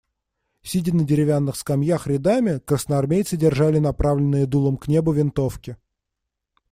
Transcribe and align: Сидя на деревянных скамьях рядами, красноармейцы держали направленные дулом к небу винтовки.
Сидя 0.63 0.95
на 0.95 1.03
деревянных 1.03 1.55
скамьях 1.55 2.07
рядами, 2.07 2.57
красноармейцы 2.57 3.37
держали 3.37 3.77
направленные 3.77 4.47
дулом 4.47 4.77
к 4.77 4.87
небу 4.87 5.11
винтовки. 5.11 5.77